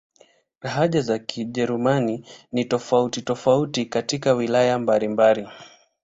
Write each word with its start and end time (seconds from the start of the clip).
Lahaja 0.61 1.01
za 1.01 1.19
Kijerumani 1.19 2.25
ni 2.51 2.65
tofauti-tofauti 2.65 3.85
katika 3.85 4.33
wilaya 4.33 4.79
mbalimbali. 4.79 5.47